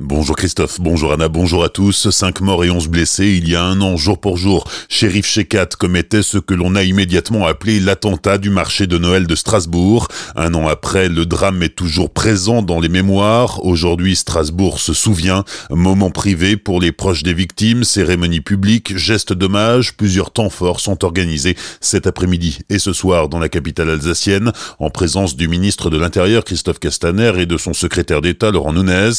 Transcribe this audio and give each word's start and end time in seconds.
Bonjour 0.00 0.34
Christophe, 0.34 0.80
bonjour 0.80 1.12
Anna, 1.12 1.28
bonjour 1.28 1.62
à 1.62 1.68
tous. 1.68 2.10
Cinq 2.10 2.40
morts 2.40 2.64
et 2.64 2.70
onze 2.70 2.88
blessés 2.88 3.38
il 3.40 3.48
y 3.48 3.54
a 3.54 3.62
un 3.62 3.80
an, 3.80 3.96
jour 3.96 4.20
pour 4.20 4.36
jour. 4.36 4.64
Shérif 4.88 5.24
Shekat 5.24 5.68
commettait 5.78 6.24
ce 6.24 6.38
que 6.38 6.52
l'on 6.52 6.74
a 6.74 6.82
immédiatement 6.82 7.46
appelé 7.46 7.78
l'attentat 7.78 8.38
du 8.38 8.50
marché 8.50 8.88
de 8.88 8.98
Noël 8.98 9.28
de 9.28 9.36
Strasbourg. 9.36 10.08
Un 10.34 10.52
an 10.54 10.66
après, 10.66 11.08
le 11.08 11.26
drame 11.26 11.62
est 11.62 11.76
toujours 11.76 12.10
présent 12.10 12.60
dans 12.60 12.80
les 12.80 12.88
mémoires. 12.88 13.64
Aujourd'hui, 13.64 14.16
Strasbourg 14.16 14.80
se 14.80 14.92
souvient. 14.94 15.44
Moment 15.70 16.10
privé 16.10 16.56
pour 16.56 16.80
les 16.80 16.90
proches 16.90 17.22
des 17.22 17.32
victimes, 17.32 17.84
cérémonie 17.84 18.40
publique, 18.40 18.98
gestes 18.98 19.32
d'hommage. 19.32 19.96
Plusieurs 19.96 20.32
temps 20.32 20.50
forts 20.50 20.80
sont 20.80 21.04
organisés 21.04 21.56
cet 21.80 22.08
après-midi 22.08 22.58
et 22.68 22.80
ce 22.80 22.92
soir 22.92 23.28
dans 23.28 23.38
la 23.38 23.48
capitale 23.48 23.90
alsacienne, 23.90 24.50
en 24.80 24.90
présence 24.90 25.36
du 25.36 25.46
ministre 25.46 25.88
de 25.88 25.98
l'Intérieur 25.98 26.42
Christophe 26.42 26.80
Castaner 26.80 27.34
et 27.38 27.46
de 27.46 27.56
son 27.56 27.74
secrétaire 27.74 28.22
d'État 28.22 28.50
Laurent 28.50 28.72
Nunez. 28.72 29.12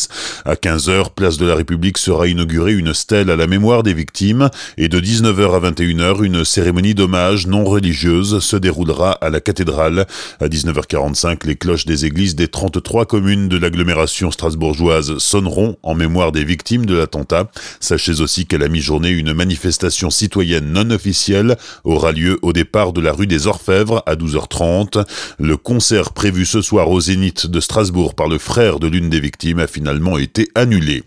15h, 0.65 1.13
place 1.13 1.37
de 1.37 1.45
la 1.45 1.53
République 1.53 1.99
sera 1.99 2.27
inaugurée 2.27 2.73
une 2.73 2.95
stèle 2.95 3.29
à 3.29 3.35
la 3.35 3.45
mémoire 3.45 3.83
des 3.83 3.93
victimes 3.93 4.49
et 4.79 4.87
de 4.87 4.99
19h 4.99 5.53
à 5.53 5.69
21h, 5.69 6.23
une 6.23 6.43
cérémonie 6.43 6.95
d'hommage 6.95 7.45
non 7.45 7.63
religieuse 7.63 8.39
se 8.39 8.55
déroulera 8.55 9.11
à 9.11 9.29
la 9.29 9.41
cathédrale. 9.41 10.07
À 10.39 10.47
19h45, 10.47 11.45
les 11.45 11.55
cloches 11.55 11.85
des 11.85 12.05
églises 12.05 12.33
des 12.33 12.47
33 12.47 13.05
communes 13.05 13.47
de 13.47 13.57
l'agglomération 13.57 14.31
strasbourgeoise 14.31 15.19
sonneront 15.19 15.77
en 15.83 15.93
mémoire 15.93 16.31
des 16.31 16.43
victimes 16.43 16.87
de 16.87 16.95
l'attentat. 16.95 17.51
Sachez 17.79 18.19
aussi 18.19 18.47
qu'à 18.47 18.57
la 18.57 18.67
mi-journée, 18.67 19.11
une 19.11 19.33
manifestation 19.33 20.09
citoyenne 20.09 20.73
non 20.73 20.89
officielle 20.89 21.57
aura 21.83 22.11
lieu 22.11 22.39
au 22.41 22.53
départ 22.53 22.91
de 22.91 23.01
la 23.01 23.11
rue 23.11 23.27
des 23.27 23.45
Orfèvres 23.45 24.01
à 24.07 24.15
12h30. 24.15 25.05
Le 25.37 25.57
concert 25.57 26.11
prévu 26.11 26.43
ce 26.43 26.63
soir 26.63 26.89
au 26.89 26.99
Zénith 26.99 27.45
de 27.45 27.59
Strasbourg 27.59 28.15
par 28.15 28.27
le 28.27 28.39
frère 28.39 28.79
de 28.79 28.87
l'une 28.87 29.11
des 29.11 29.19
victimes 29.19 29.59
a 29.59 29.67
finalement 29.67 30.17
été 30.17 30.49
annulé. 30.55 31.03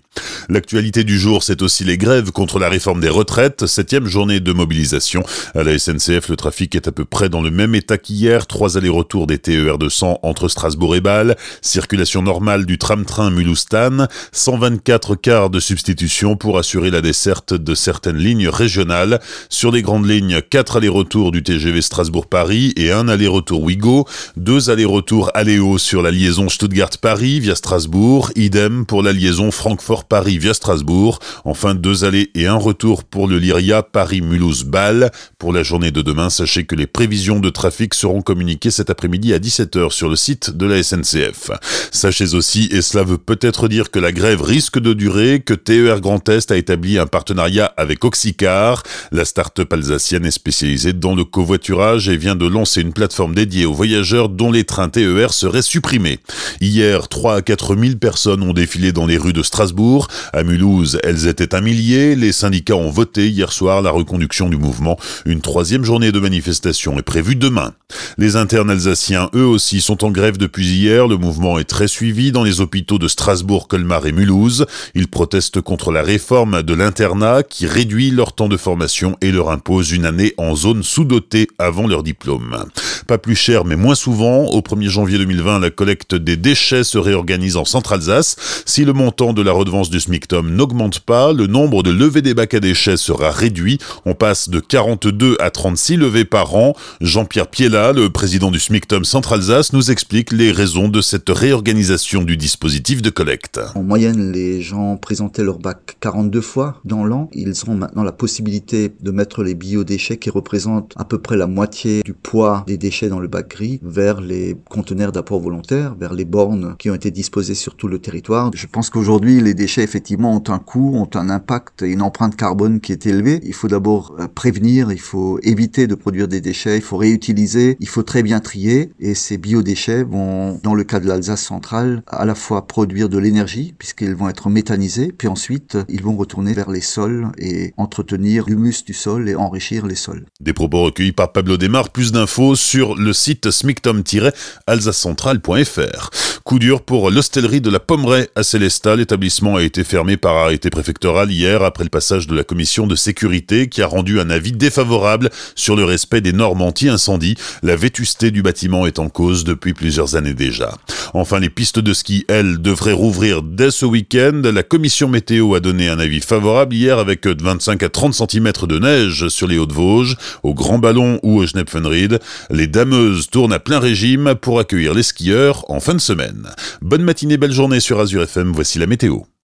L'actualité 0.50 1.04
du 1.04 1.18
jour, 1.18 1.42
c'est 1.42 1.60
aussi 1.60 1.84
les 1.84 1.98
grèves 1.98 2.32
contre 2.32 2.58
la 2.58 2.70
réforme 2.70 3.02
des 3.02 3.10
retraites, 3.10 3.66
septième 3.66 4.06
journée 4.06 4.40
de 4.40 4.54
mobilisation. 4.54 5.22
À 5.54 5.62
la 5.62 5.78
SNCF, 5.78 6.30
le 6.30 6.36
trafic 6.36 6.74
est 6.74 6.88
à 6.88 6.92
peu 6.92 7.04
près 7.04 7.28
dans 7.28 7.42
le 7.42 7.50
même 7.50 7.74
état 7.74 7.98
qu'hier, 7.98 8.46
trois 8.46 8.78
allers-retours 8.78 9.26
des 9.26 9.36
TER 9.36 9.76
200 9.76 10.20
entre 10.22 10.48
Strasbourg 10.48 10.96
et 10.96 11.02
Bâle, 11.02 11.36
circulation 11.60 12.22
normale 12.22 12.64
du 12.64 12.78
tram-train 12.78 13.28
Mulhoustan, 13.28 14.06
124 14.32 15.16
quarts 15.16 15.50
de 15.50 15.60
substitution 15.60 16.34
pour 16.34 16.56
assurer 16.56 16.90
la 16.90 17.02
desserte 17.02 17.52
de 17.52 17.74
certaines 17.74 18.16
lignes 18.16 18.48
régionales. 18.48 19.20
Sur 19.50 19.70
les 19.70 19.82
grandes 19.82 20.08
lignes, 20.08 20.40
quatre 20.48 20.78
allers-retours 20.78 21.30
du 21.30 21.42
TGV 21.42 21.82
Strasbourg-Paris 21.82 22.72
et 22.76 22.90
un 22.90 23.08
aller-retour 23.08 23.64
Ouigo, 23.64 24.06
deux 24.38 24.70
allers-retours 24.70 25.30
Aléo 25.34 25.76
sur 25.76 26.00
la 26.00 26.10
liaison 26.10 26.48
Stuttgart-Paris 26.48 27.40
via 27.40 27.54
Strasbourg, 27.54 28.30
idem 28.34 28.86
pour 28.86 29.02
la 29.02 29.12
liaison 29.12 29.50
Francfort-Paris 29.50 30.37
via 30.38 30.54
Strasbourg. 30.54 31.18
Enfin, 31.44 31.74
deux 31.74 32.04
allées 32.04 32.30
et 32.34 32.46
un 32.46 32.56
retour 32.56 33.04
pour 33.04 33.28
le 33.28 33.38
Lyria 33.38 33.82
Paris-Mulhouse-Bâle. 33.82 35.10
Pour 35.38 35.52
la 35.52 35.62
journée 35.62 35.90
de 35.90 36.02
demain, 36.02 36.30
sachez 36.30 36.64
que 36.64 36.74
les 36.74 36.86
prévisions 36.86 37.40
de 37.40 37.50
trafic 37.50 37.94
seront 37.94 38.22
communiquées 38.22 38.70
cet 38.70 38.90
après-midi 38.90 39.34
à 39.34 39.38
17h 39.38 39.90
sur 39.90 40.08
le 40.08 40.16
site 40.16 40.50
de 40.50 40.66
la 40.66 40.82
SNCF. 40.82 41.50
Sachez 41.90 42.34
aussi, 42.34 42.68
et 42.70 42.82
cela 42.82 43.04
veut 43.04 43.18
peut-être 43.18 43.68
dire 43.68 43.90
que 43.90 43.98
la 43.98 44.12
grève 44.12 44.42
risque 44.42 44.78
de 44.78 44.92
durer, 44.92 45.40
que 45.44 45.54
TER 45.54 46.00
Grand 46.00 46.28
Est 46.28 46.50
a 46.50 46.56
établi 46.56 46.98
un 46.98 47.06
partenariat 47.06 47.72
avec 47.76 48.04
Oxycar. 48.04 48.82
La 49.12 49.24
start-up 49.24 49.72
alsacienne 49.72 50.24
est 50.26 50.30
spécialisée 50.30 50.92
dans 50.92 51.14
le 51.14 51.24
covoiturage 51.24 52.08
et 52.08 52.16
vient 52.16 52.36
de 52.36 52.46
lancer 52.46 52.80
une 52.80 52.92
plateforme 52.92 53.34
dédiée 53.34 53.66
aux 53.66 53.74
voyageurs 53.74 54.28
dont 54.28 54.50
les 54.50 54.64
trains 54.64 54.88
TER 54.88 55.32
seraient 55.32 55.62
supprimés. 55.62 56.18
Hier, 56.60 57.08
3 57.08 57.36
à 57.36 57.42
4 57.42 57.76
000 57.76 57.96
personnes 57.96 58.42
ont 58.42 58.52
défilé 58.52 58.92
dans 58.92 59.06
les 59.06 59.16
rues 59.16 59.32
de 59.32 59.42
Strasbourg. 59.42 60.08
À 60.32 60.42
Mulhouse, 60.42 60.98
elles 61.02 61.26
étaient 61.26 61.54
un 61.54 61.60
millier. 61.60 62.14
Les 62.14 62.32
syndicats 62.32 62.76
ont 62.76 62.90
voté 62.90 63.28
hier 63.28 63.52
soir 63.52 63.82
la 63.82 63.90
reconduction 63.90 64.48
du 64.48 64.56
mouvement. 64.56 64.98
Une 65.24 65.40
troisième 65.40 65.84
journée 65.84 66.12
de 66.12 66.20
manifestation 66.20 66.98
est 66.98 67.02
prévue 67.02 67.36
demain. 67.36 67.72
Les 68.18 68.36
internes 68.36 68.70
alsaciens, 68.70 69.30
eux 69.34 69.46
aussi, 69.46 69.80
sont 69.80 70.04
en 70.04 70.10
grève 70.10 70.36
depuis 70.36 70.66
hier. 70.66 71.08
Le 71.08 71.16
mouvement 71.16 71.58
est 71.58 71.64
très 71.64 71.88
suivi 71.88 72.32
dans 72.32 72.44
les 72.44 72.60
hôpitaux 72.60 72.98
de 72.98 73.08
Strasbourg, 73.08 73.68
Colmar 73.68 74.06
et 74.06 74.12
Mulhouse. 74.12 74.66
Ils 74.94 75.08
protestent 75.08 75.60
contre 75.60 75.92
la 75.92 76.02
réforme 76.02 76.62
de 76.62 76.74
l'internat 76.74 77.42
qui 77.42 77.66
réduit 77.66 78.10
leur 78.10 78.34
temps 78.34 78.48
de 78.48 78.56
formation 78.56 79.16
et 79.20 79.32
leur 79.32 79.50
impose 79.50 79.92
une 79.92 80.04
année 80.04 80.34
en 80.36 80.54
zone 80.54 80.82
sous-dotée 80.82 81.48
avant 81.58 81.86
leur 81.86 82.02
diplôme. 82.02 82.64
Pas 83.06 83.18
plus 83.18 83.36
cher 83.36 83.64
mais 83.64 83.76
moins 83.76 83.94
souvent. 83.94 84.46
Au 84.46 84.60
1er 84.60 84.88
janvier 84.88 85.18
2020, 85.18 85.60
la 85.60 85.70
collecte 85.70 86.14
des 86.14 86.36
déchets 86.36 86.84
se 86.84 86.98
réorganise 86.98 87.56
en 87.56 87.64
Centre-Alsace. 87.64 88.36
Si 88.66 88.84
le 88.84 88.92
montant 88.92 89.32
de 89.32 89.42
la 89.42 89.52
redevance 89.52 89.90
du 89.90 90.00
SMICTOM 90.08 90.54
n'augmente 90.54 91.00
pas, 91.00 91.34
le 91.34 91.46
nombre 91.46 91.82
de 91.82 91.90
levées 91.90 92.22
des 92.22 92.32
bacs 92.32 92.54
à 92.54 92.60
déchets 92.60 92.96
sera 92.96 93.30
réduit. 93.30 93.76
On 94.06 94.14
passe 94.14 94.48
de 94.48 94.58
42 94.58 95.36
à 95.38 95.50
36 95.50 95.98
levées 95.98 96.24
par 96.24 96.54
an. 96.54 96.72
Jean-Pierre 97.02 97.48
Piella, 97.48 97.92
le 97.92 98.08
président 98.08 98.50
du 98.50 98.58
SMICTOM 98.58 99.04
Centre-Alsace, 99.04 99.74
nous 99.74 99.90
explique 99.90 100.32
les 100.32 100.50
raisons 100.50 100.88
de 100.88 101.02
cette 101.02 101.28
réorganisation 101.28 102.22
du 102.22 102.38
dispositif 102.38 103.02
de 103.02 103.10
collecte. 103.10 103.60
En 103.74 103.82
moyenne, 103.82 104.32
les 104.32 104.62
gens 104.62 104.96
présentaient 104.96 105.44
leur 105.44 105.58
bac 105.58 105.98
42 106.00 106.40
fois 106.40 106.80
dans 106.86 107.04
l'an. 107.04 107.28
Ils 107.34 107.68
ont 107.68 107.74
maintenant 107.74 108.02
la 108.02 108.12
possibilité 108.12 108.90
de 109.02 109.10
mettre 109.10 109.42
les 109.42 109.54
biodéchets 109.54 110.16
qui 110.16 110.30
représentent 110.30 110.94
à 110.96 111.04
peu 111.04 111.18
près 111.18 111.36
la 111.36 111.46
moitié 111.46 112.00
du 112.02 112.14
poids 112.14 112.64
des 112.66 112.78
déchets 112.78 113.10
dans 113.10 113.20
le 113.20 113.28
bac 113.28 113.50
gris 113.50 113.78
vers 113.82 114.22
les 114.22 114.56
conteneurs 114.70 115.12
d'apport 115.12 115.40
volontaire, 115.40 115.94
vers 116.00 116.14
les 116.14 116.24
bornes 116.24 116.76
qui 116.78 116.88
ont 116.88 116.94
été 116.94 117.10
disposées 117.10 117.54
sur 117.54 117.74
tout 117.74 117.88
le 117.88 117.98
territoire. 117.98 118.50
Je 118.54 118.66
pense 118.66 118.88
qu'aujourd'hui, 118.88 119.42
les 119.42 119.52
déchets 119.52 119.82
effectivement 119.82 119.97
ont 120.20 120.42
un 120.48 120.58
coût, 120.58 120.96
ont 120.96 121.08
un 121.14 121.30
impact 121.30 121.82
et 121.82 121.88
une 121.88 122.02
empreinte 122.02 122.36
carbone 122.36 122.80
qui 122.80 122.92
est 122.92 123.06
élevée. 123.06 123.40
Il 123.44 123.54
faut 123.54 123.68
d'abord 123.68 124.16
euh, 124.18 124.28
prévenir, 124.28 124.92
il 124.92 125.00
faut 125.00 125.38
éviter 125.42 125.86
de 125.86 125.94
produire 125.94 126.28
des 126.28 126.40
déchets, 126.40 126.76
il 126.76 126.82
faut 126.82 126.96
réutiliser, 126.96 127.76
il 127.80 127.88
faut 127.88 128.02
très 128.02 128.22
bien 128.22 128.40
trier 128.40 128.92
et 129.00 129.14
ces 129.14 129.38
biodéchets 129.38 130.02
vont, 130.02 130.60
dans 130.62 130.74
le 130.74 130.84
cas 130.84 131.00
de 131.00 131.06
l'Alsace 131.06 131.42
centrale, 131.42 132.02
à 132.06 132.24
la 132.24 132.34
fois 132.34 132.66
produire 132.66 133.08
de 133.08 133.18
l'énergie 133.18 133.74
puisqu'ils 133.78 134.14
vont 134.14 134.28
être 134.28 134.50
méthanisés, 134.50 135.12
puis 135.16 135.28
ensuite 135.28 135.78
ils 135.88 136.02
vont 136.02 136.16
retourner 136.16 136.52
vers 136.52 136.70
les 136.70 136.80
sols 136.80 137.28
et 137.38 137.72
entretenir 137.76 138.44
l'humus 138.46 138.84
du 138.84 138.94
sol 138.94 139.28
et 139.28 139.34
enrichir 139.34 139.86
les 139.86 139.94
sols. 139.94 140.26
Des 140.40 140.52
propos 140.52 140.84
recueillis 140.84 141.12
par 141.12 141.32
Pablo 141.32 141.56
Desmar, 141.56 141.90
plus 141.90 142.12
d'infos 142.12 142.56
sur 142.56 142.94
le 142.94 143.12
site 143.12 143.50
smictom-alsacecentrale.fr. 143.50 146.10
Coup 146.44 146.58
dur 146.58 146.82
pour 146.82 147.10
l'hostellerie 147.10 147.60
de 147.60 147.70
la 147.70 147.80
Pommeraye 147.80 148.28
à 148.34 148.42
Célestat. 148.42 148.96
L'établissement 148.96 149.56
a 149.56 149.62
été 149.62 149.84
fermé 149.88 150.18
par 150.18 150.36
arrêté 150.36 150.68
préfectoral 150.68 151.32
hier 151.32 151.62
après 151.62 151.82
le 151.82 151.88
passage 151.88 152.26
de 152.26 152.36
la 152.36 152.44
commission 152.44 152.86
de 152.86 152.94
sécurité 152.94 153.68
qui 153.68 153.80
a 153.80 153.86
rendu 153.86 154.20
un 154.20 154.28
avis 154.28 154.52
défavorable 154.52 155.30
sur 155.54 155.76
le 155.76 155.84
respect 155.84 156.20
des 156.20 156.34
normes 156.34 156.60
anti-incendie. 156.60 157.36
La 157.62 157.74
vétusté 157.74 158.30
du 158.30 158.42
bâtiment 158.42 158.86
est 158.86 158.98
en 158.98 159.08
cause 159.08 159.44
depuis 159.44 159.72
plusieurs 159.72 160.14
années 160.14 160.34
déjà. 160.34 160.76
Enfin, 161.14 161.40
les 161.40 161.48
pistes 161.48 161.78
de 161.78 161.94
ski, 161.94 162.26
elles, 162.28 162.58
devraient 162.58 162.92
rouvrir 162.92 163.42
dès 163.42 163.70
ce 163.70 163.86
week-end. 163.86 164.42
La 164.44 164.62
commission 164.62 165.08
météo 165.08 165.54
a 165.54 165.60
donné 165.60 165.88
un 165.88 165.98
avis 165.98 166.20
favorable 166.20 166.74
hier 166.74 166.98
avec 166.98 167.26
25 167.26 167.82
à 167.82 167.88
30 167.88 168.12
cm 168.12 168.52
de 168.68 168.78
neige 168.78 169.28
sur 169.28 169.46
les 169.46 169.56
Hauts-de-Vosges, 169.56 170.16
au 170.42 170.52
Grand 170.52 170.78
Ballon 170.78 171.18
ou 171.22 171.38
au 171.38 171.46
Schnepfenried. 171.46 172.18
Les 172.50 172.66
dameuses 172.66 173.30
tournent 173.30 173.54
à 173.54 173.58
plein 173.58 173.78
régime 173.78 174.34
pour 174.34 174.60
accueillir 174.60 174.92
les 174.92 175.02
skieurs 175.02 175.64
en 175.70 175.80
fin 175.80 175.94
de 175.94 176.00
semaine. 176.00 176.50
Bonne 176.82 177.02
matinée, 177.02 177.38
belle 177.38 177.52
journée 177.52 177.80
sur 177.80 177.98
Azure 177.98 178.24
FM, 178.24 178.52
voici 178.52 178.78
la 178.78 178.86
météo. 178.86 179.28